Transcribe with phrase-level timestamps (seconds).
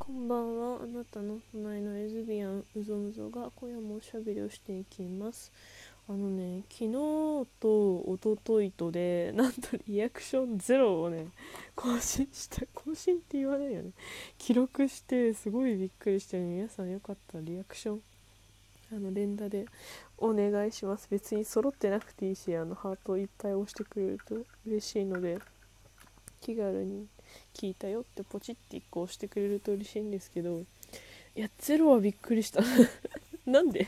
[0.00, 0.78] こんばんは。
[0.82, 5.52] あなたの隣のレズビアンうぞうぞが今夜もおしゃべりをしていきます。
[6.08, 6.92] あのね、昨日
[7.60, 11.26] と一昨日とで、 なんとリアクションゼロをね、
[11.76, 13.90] 更新した、更新って言わないよね。
[14.38, 18.02] 記録して、すごいびっくりして、ね、皆さんよかったらリアクション、
[18.92, 19.66] あの、連打で
[20.16, 21.08] お願いします。
[21.10, 25.38] 別に揃ってなくていいし、あの、ハートいっぱい押してくれると嬉しいので、
[26.40, 27.06] 気軽に
[27.54, 30.60] 聞いたよってポチって1個押してくれると嬉しいんですけど
[31.36, 32.62] いやゼロはびっくりした。
[33.46, 33.86] なんで？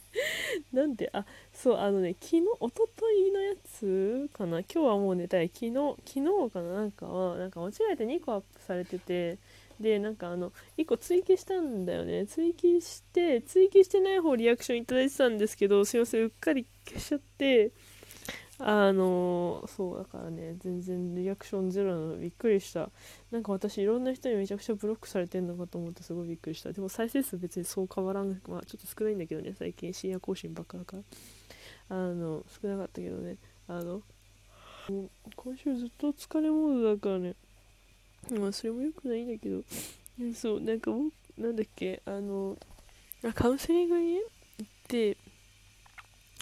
[0.72, 1.10] なんで？
[1.12, 4.60] あそうあのね昨日おとといのやつかな？
[4.60, 5.48] 今日はもう寝たい。
[5.48, 5.72] 昨日
[6.04, 6.74] 昨日かな？
[6.74, 9.38] なんかはなんか間違えて2個アップされてて。
[9.80, 12.26] でなんかあの1個追記したんだよね。
[12.26, 17.70] 追記して追記してない方リアクションいただいてたんですけどすいませんうっかり消しちゃって。
[18.58, 22.90] あのそうだからね全然リアクションゼロなのびっくりした。
[23.30, 26.72] なんか私いろんな人にめちゃくちゃブロックされてんのかと思ってすごいびっくりした。
[26.72, 29.54] でも再生数別にそう変わらんまあちょっと少ないんだけどね。
[29.58, 31.02] 最近深夜更新ばっかだから。
[31.88, 33.36] あの少なかったけどね。
[33.68, 34.02] あの
[35.36, 37.34] 今週ずっと疲れモードだからね。
[38.40, 39.62] まあそれも良くないんだけど。
[40.34, 40.90] そうなんか
[41.36, 42.56] なんだっけあの
[43.34, 44.22] カウンセリングに行
[44.66, 45.18] って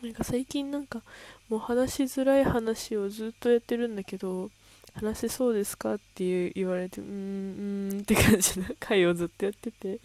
[0.03, 1.03] なんか最近なんか
[1.48, 4.50] もう話しづらい話をずっとやってるんだけど
[4.95, 9.98] 話せそうですかって言われてうーんうーんって感じの回をずっとやってて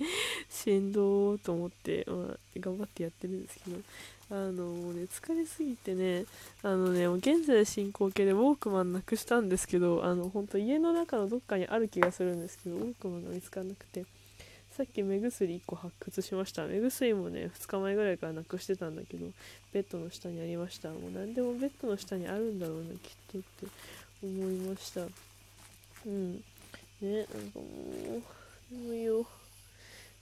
[0.50, 3.78] しんどーと思って、まあ、頑張ってやってるんですけど
[4.32, 6.26] あのもうね疲れすぎてね
[6.64, 14.06] あのねもう現在進行形でウォークマンなくしたんですけどあの本当家の中のどっかにある気がするんですけどウォークマンが見つからなくて。
[14.80, 16.66] さっき目薬1個発掘しました。
[16.66, 19.25] 目薬もね2日前ぐらいからなくしてたんだけど
[19.73, 20.88] ベッドの下にありました。
[20.88, 22.94] もう何でもベッドの下にあるんだろうなきっ
[23.30, 23.67] とって
[24.23, 25.02] 思いました。
[25.02, 26.36] うん。
[26.36, 26.41] ね
[27.02, 27.66] なんかも
[28.71, 29.25] う眠いよ。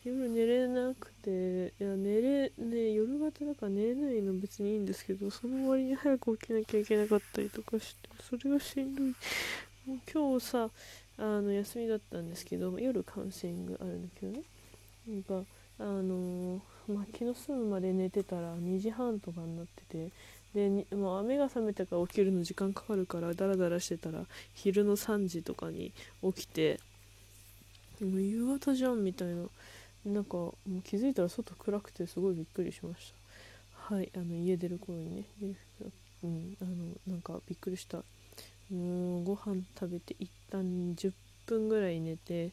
[0.03, 9.05] 夜寝れなくていや寝れね夜型だから寝れないの別にいいんですけどその割に早く起きなきゃいけなかったりとかしてそれがしんどい。
[9.85, 10.69] もう今日さ
[11.17, 14.41] あの休みだったんですけど夜カウンセリングあるんだけどね。
[15.07, 15.43] なんか
[15.79, 20.09] あのー、まあ、気の済むまで寝てたら2時半とかになって
[20.53, 24.23] てでもう雨が覚めてから起きるの時間かかるからダラダラしてたら
[24.53, 26.79] 昼の3時とかに起きて
[28.01, 29.43] もう夕方じゃんみたいな。
[30.05, 33.13] なんかもう気づいたら外暗くてすごいびっくりしまし
[33.87, 33.95] た。
[33.95, 35.23] はいあの家出る頃にね
[36.23, 36.73] うんあの
[37.07, 37.97] なんかびっくりした。
[38.69, 40.15] もうご飯食べて
[40.51, 41.11] 旦10
[41.45, 42.51] 分ぐらい寝て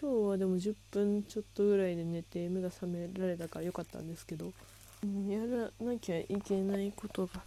[0.00, 4.52] 今日はでも10分ちょっとぐらいで寝て目が覚められたから良かったんですけど、
[5.02, 7.40] うん、やらなきゃいけないことが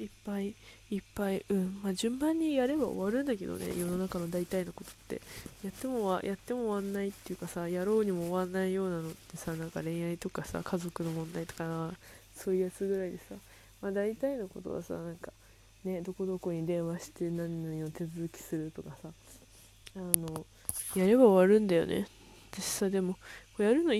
[0.00, 0.54] いっぱい
[0.90, 1.80] いっぱいうん。
[1.82, 5.20] まあ順番にやれば終わるんだけどね世の中の大体のことって。
[5.64, 11.92] やってもはやっても終わんないっていうかさやろうにも終わんないようなのってさなんか恋愛とかさ家族の問題とかな
[12.36, 13.34] そういうやつぐらいでさ
[13.80, 15.32] まあ大体のことはさなんか
[15.84, 19.10] ね、どこどこに電話して何々を手続きするとかさ
[19.96, 20.46] あの
[20.96, 22.06] やれば終わるんだよね。
[22.52, 23.14] 私さでも
[23.56, 23.94] これやるの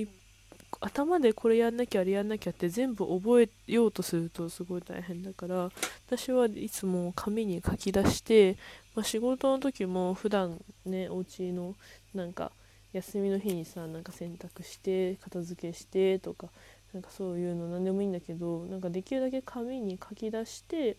[0.80, 5.70] 頭でこれやんなきゃあれやんなきゃって全部覚えようとするとすごい大変だから
[6.06, 8.56] 私はいつも紙に書き出して、
[8.94, 11.74] まあ、仕事の時も普段ねお家の
[12.14, 12.52] なんか
[12.92, 16.48] 休みの日にさなんか洗濯して片付けしてとか
[16.92, 20.96] なんかそういうの何でもいいんだけどなんかできるだけ紙に書き出して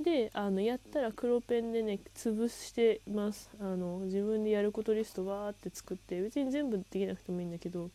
[0.00, 3.50] であのやったら黒ペンでね潰してます。
[3.60, 7.90] あの自分でやることリストわーって作って別に全部できなくてもいいんだけど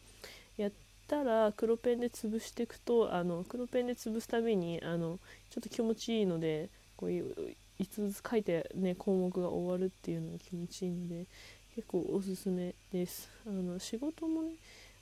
[0.58, 0.72] やっ
[1.08, 11.26] たら黒ペンで潰していくとあの黒ペンで潰すたびにあのちょっと気持ちいいのでこういう5つずつ書いて、ね、項目が終わるっていうのが気持ちいいので
[11.76, 13.30] 結構おすすめです。
[13.48, 14.52] あの仕事もね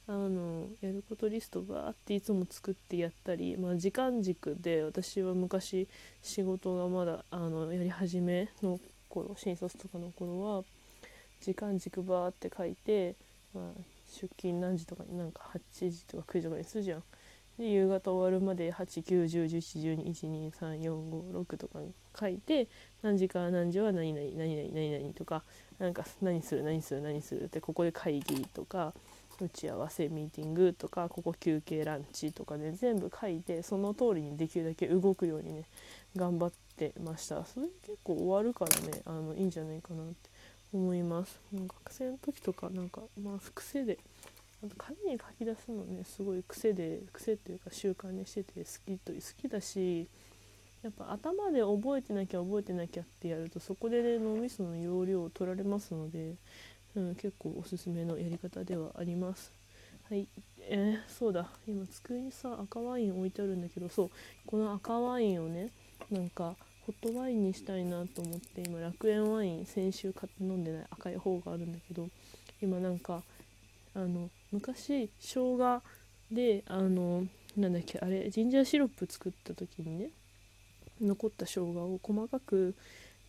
[0.09, 5.89] あのやることリストバーっていつも作ってやったり、まあ、時間軸で私は昔
[6.21, 8.79] 仕事がまだあのやり始めの
[9.09, 10.63] 頃新卒とかの頃は
[11.41, 13.15] 時間軸バーって書いて、
[13.53, 13.63] まあ、
[14.21, 15.41] 出勤何時とかになんか
[15.75, 17.03] 8時とか9時とかにするじゃん。
[17.57, 22.67] で夕方終わるまで891011123456とかに書いて
[23.01, 25.41] 何時から何時は何々何々何々とか
[25.79, 28.93] なんか何する何する何するってここで会議とか
[29.39, 35.63] 打ち合わせミーティングとかここ休憩ランチとかね全部書いてその通りにできるだけ動くようにね
[36.15, 37.45] 頑張ってました。
[37.45, 40.29] それ結構終わるからねあのいいんじゃないかなって
[40.73, 41.39] 思います。
[41.53, 43.97] 学生の時とかなんかまあ癖で
[44.63, 50.07] あと紙に書き出すのねすごい癖で癖っていうか習慣にしてて好きと好きだし
[50.83, 56.33] やっぱ頭で覚えてなきゃ覚えてなきゃってやるとそこでね脳みその容量を取られますので
[56.97, 59.51] うん、結構おすすめのやり方ではあります。
[60.09, 60.27] はい。
[60.61, 61.47] えー、そうだ。
[61.67, 64.09] 今机にさ赤ワイン置いてあるんだけどそう。
[64.47, 65.69] この赤ワインをね
[66.09, 66.55] なんか
[66.87, 72.07] ホットワインにしたいなと思って今楽園ワイン先週買って飲んでない赤い方があるんだけど
[72.61, 73.21] 今なんか
[73.93, 75.81] あの昔生姜
[76.31, 77.25] であの
[77.57, 80.09] なんだっけあれジンジャーシロップ作った時にね
[81.01, 82.73] 残った生姜を細かく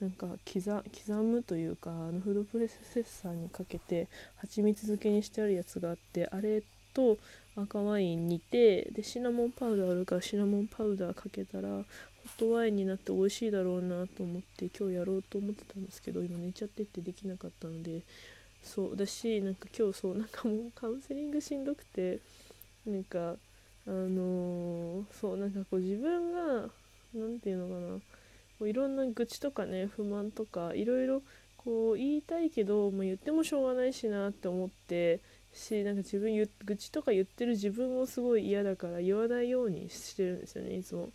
[0.00, 6.62] なんか刻むというかあのフードプロセッサーにかけて蜂蜜漬けにしてあるやつがあってあれ
[6.94, 7.18] と
[7.56, 18.02] 赤ワイン煮てでシナモンパウダーあるからシナモンパウダーかけたらホットワインになって美味しいだろうなと思って今日やろうと思ってたんですけど今寝ちゃってってできなかったので
[18.62, 22.20] そうだしなんか今日そうなんかもうカウンセリングしんどくて
[22.86, 23.34] なんか
[23.86, 26.68] あのー、そうなんかこう自分が
[27.14, 28.17] 何て言うのかな
[28.58, 31.22] こういろんな愚痴とかね不満とかいろいろ
[31.56, 35.20] こう言いたいけど、まあ、言ってもしょうがないしなって思って
[35.52, 36.34] しなんか自分
[36.64, 41.10] 愚痴とか言ってる自分もすごい嫌だから言わないようにしてるんですよねいつも。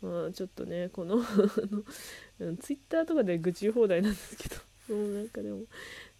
[0.00, 1.20] まあちょっとねこの
[2.60, 4.56] ツイッターとかで愚痴放題なんですけど
[4.94, 5.64] もうなんかでも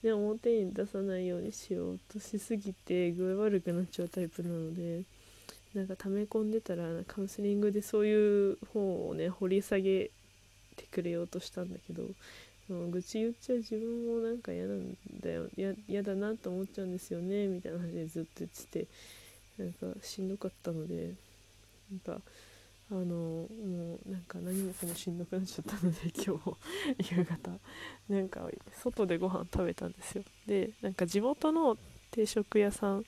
[0.03, 5.05] ね表に出さないようにしようとしすぎて具合悪くなっちゃうタイプなので
[5.75, 10.11] なんか溜め込んでたらカウンセリングでそういう方をね掘り下げ
[10.79, 12.05] てくれようとしたんだけど
[12.69, 15.49] 愚痴言っちゃう自分もなんか嫌なんだよ。
[15.89, 17.47] 嫌だなと思っちゃうんですよね。
[17.47, 18.87] みたいな話でずっと言ってて
[19.57, 21.15] なんかしんどかったので
[21.91, 22.21] なんか
[22.91, 26.39] あのもうなんか何もかもしんどくなっちゃったので 今
[26.99, 27.59] 日夕方。
[28.09, 28.51] なんか
[28.83, 30.25] 外でご飯食べたんですよ。
[30.47, 31.79] でなんか地元の
[32.11, 33.07] 定食屋さん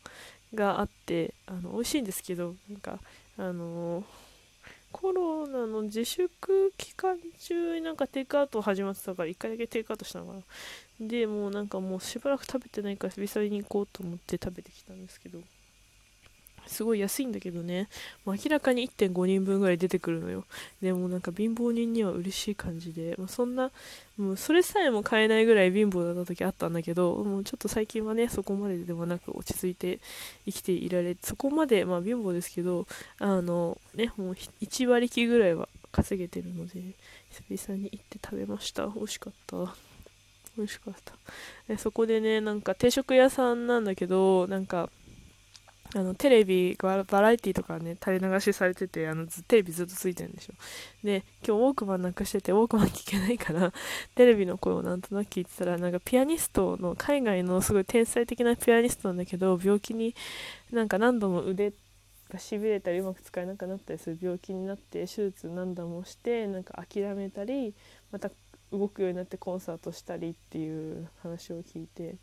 [0.54, 2.98] があってあの美味しいんですけどなんか
[3.36, 4.04] あの
[4.92, 10.40] コロナの自粛期間中になんかテイクアウト始まってたから1回だけテイクアウトしたのかな。
[11.00, 15.40] でもうなんかもうしばらく食べてないから久々に行こうと思って食べてきたんですけど。
[16.66, 17.88] すごい安いんだけどね、
[18.26, 20.44] 明らかに1.5人分ぐらい出てくるのよ。
[20.80, 23.70] でもなんか貧乏人には嬉しい感じで、まあ、そんな、
[24.16, 30.00] もうそれさえも買えないぐらい貧乏だった時あったんだけど、もうちょっと最近はね、そこまでではなく落ち着いて
[30.44, 32.86] 生きていられ、そこまで、まあ貧乏ですけど、
[33.18, 36.80] あの、ね、もう1割引ぐらいは稼げてるので、
[37.48, 38.86] 久々に行って食べました。
[38.86, 39.74] 美味しかった。
[40.56, 41.14] 美味しかった。
[41.68, 44.90] でそこでね、なんか定食屋さんなんだけど、なんか、
[45.92, 50.52] あのテレビバラエティとかね垂れ流しされててあのテレビずっとついてるんでしょ
[51.02, 53.72] で今日ウォークマンなくしててウォークマン聞けないから
[54.14, 60.14] テレビの声をなんとなく聞いてたらなんかピアニストの海外のすごい天才的なピアニストなんだけど病気に
[60.70, 61.72] なんか何度も腕
[62.28, 67.74] がしびれたりうまく使えなくなったりする病気になって手術何度もしてなんか諦めたり
[68.12, 68.30] また
[68.70, 72.14] 動くようになってコンサートしたりっていう話を聞いて。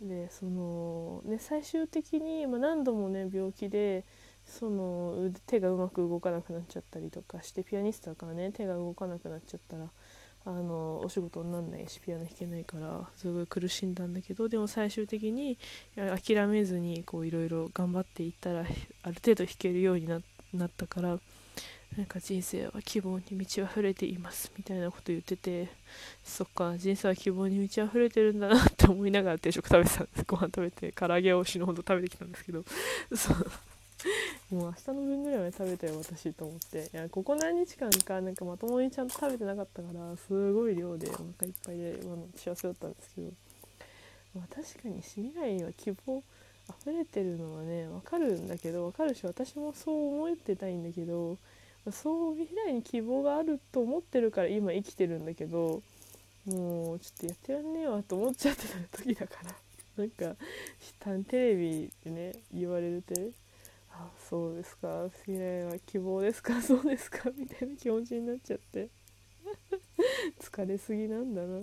[0.00, 4.04] でその、ね、最終的に、まあ、何度もね病気で
[4.44, 9.86] その手がうまく動かなくなっちゃったりとかしてピアニストだからね手が動かなくなっちゃったら
[10.44, 15.58] あのお仕事になんないしピアノ弾けないからすごい苦しんだんだけどでも最終的に
[15.96, 21.18] 諦めずにいろいろ頑張っていったらある程度弾けるようになったから
[21.96, 25.68] なんか人生は希望に満ち溢れていますみたいなこと言ってて
[26.22, 30.24] そっか人生は希望に満ち溢れてるんだなって思いながら定食食べてたんです。
[30.26, 32.64] ご飯食べて唐揚げを死ぬほど食べてきたんですけど。
[33.16, 33.36] そう。
[34.50, 36.90] もう明日の分ぐらいは食べたよ私と思って。
[36.92, 43.32] いやここ何日間かなんかまともにちゃんと食べてなかったからすごい量でお腹いっぱいで、まあ、幸せだったんですけど、
[44.34, 46.22] まあ、確かに未来は希望
[46.68, 51.38] 溢れてるのはね分かるんだけど分かるし私もそう思ってたいんだけど
[51.90, 55.82] そう未来に希望があると思ってるから今生きてるんだけど
[56.46, 59.54] もうちょっとやってらんねえわと思っちゃってた時だから
[59.96, 60.36] なんか
[61.28, 63.30] テレビでね言われるて
[63.98, 68.88] あそうですか未来は希望ですか そうですかみたいな気持ちになっちゃって。
[70.38, 71.62] 疲れすぎなんだな。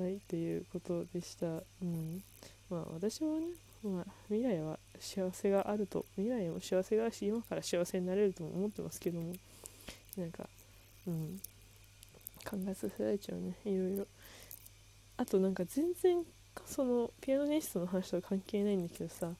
[0.00, 1.46] はいっていうことでした。
[1.46, 2.22] うん。
[2.68, 3.46] まあ私はね
[3.88, 9.34] まあ、未来は幸せがあると未来も幸せがあるし今から幸せになれると思ってますけども
[10.16, 10.48] なんか
[11.06, 11.40] うん
[12.44, 14.06] 考えさせられちゃうねいろいろ。
[15.16, 16.24] あとなんか全然
[16.66, 19.30] そのピアノニストの話とは関係ないんだけどさ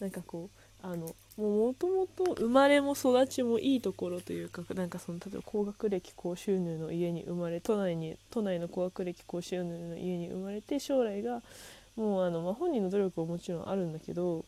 [0.00, 11.42] なんかこうあのもともと生まれも育ちもいいところというかなんかその例えば高学歴高収入の家に生まれ都内に都内の高学歴高収入の家に生まれて将来が
[11.96, 14.44] もうあの、まあ、本人の努力はもちろんあるんだけど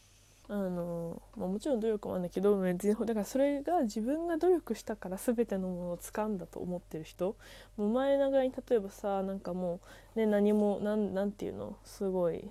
[0.49, 7.37] あの、まあ、もちろん努力もあるんだけどだからそれが自分が努力したから全てのものを掴んだと思ってる人。
[7.77, 9.81] もう前長に例えばさなんかも
[10.17, 11.77] う、ね、何もなんなんていうの？
[11.85, 12.49] すごい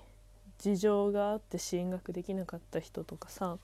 [0.57, 3.57] 事情があって進学できなかった人とかさ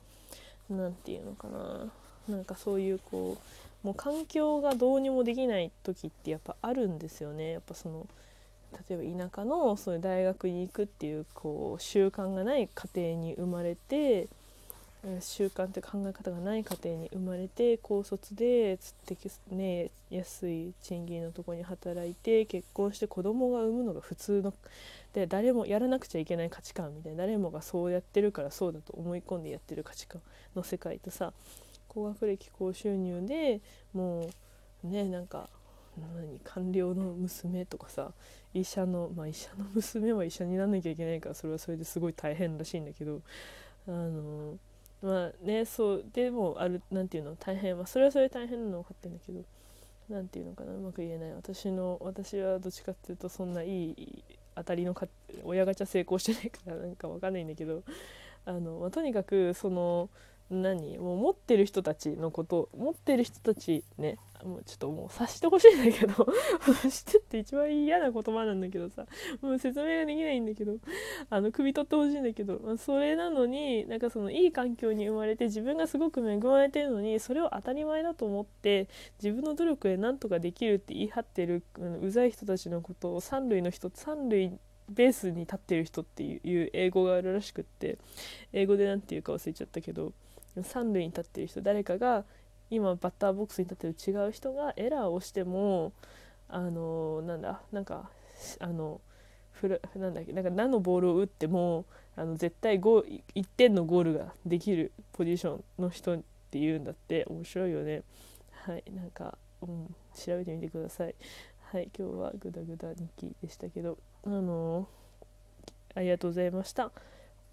[0.69, 1.91] 何て言うのかな？
[2.27, 3.37] なんかそういうこ
[3.83, 7.53] うもう環境がどうにもできない時ってやっぱあるんですよね。
[7.53, 8.05] やっぱその
[8.89, 14.27] 例えば田舎のそういう大学に行くっていうこう習慣がない家庭に生まれて
[15.21, 19.17] 習慣って考え方がない家庭に生まれて高卒でつって
[19.55, 24.53] ね安い賃金のとこに働いて結婚して子供が産むのが普通の
[25.13, 30.21] で誰もやらなくちゃいけない価値観みたいな誰もがそうやってるからそうだと思い込んでやってる価値観
[30.55, 31.31] の世界とさ
[31.87, 33.61] 高学歴高収入で
[33.93, 34.29] も
[34.83, 35.49] うねなんか
[36.07, 38.11] 何官僚の娘とかさ
[38.53, 43.21] 医者のまあ医者の娘 は医者になんなきゃいけないからそれはそれですごい大変らしいんだけど
[43.87, 44.57] あの
[45.01, 49.43] まあねそうでもある何て言うの大変まあそれはそれ大変なの分かってるんだけど
[50.09, 51.33] 何て言うのかなうまく言えない。
[51.33, 54.23] 私の私はどっちかっていうとそんないい
[54.55, 55.07] 当たりのか
[55.43, 57.83] 親ガチャ成功してないからなんか分かんないんだけど
[58.45, 60.09] あの、まあ、とにかくその
[60.49, 60.97] 何？
[60.97, 64.17] もう持ってる人たちのこと持ってる人たちね。
[64.43, 66.13] もうちょっともう察してほしいんだけど。
[66.61, 69.05] 察してって一番嫌な言葉なんだけどさ。
[69.41, 70.77] もう説明ができないんだけど。
[71.29, 78.87] あの首取ってほしいんだけど、まあ、それなのになんかそのいい環境に生まれて自分がすごく恵まれてるのにそれを当たり前だと思って
[79.21, 84.57] 自分の努力で何とかできるって言い張ってる、うん、うざい人たちのことを三類の人三類
[84.89, 87.99] ベースに立ってる人っていう英語があるらしくって。
[88.53, 90.13] 英語で何て言うか忘れちゃったけど。
[90.63, 92.23] 三塁に立ってる人誰かが
[92.69, 95.93] 今バッターボックスに立ってる違う人がエラーをしても
[96.47, 98.09] あのなんだなんか
[98.59, 99.01] あの
[99.51, 101.85] フラなんだっけなんか何のボールを打っても
[102.15, 103.21] あの絶対ゴ1
[103.57, 108.03] 点のゴールができるポジションの人っていうんだって面白いよね。
[108.63, 111.15] はいなんか、うん、調べてみてください。
[111.61, 114.87] はい今日はグダグダ日記でしたけどあの
[115.93, 116.91] ありがとうございました。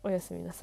[0.03, 0.55] おやすみなさい。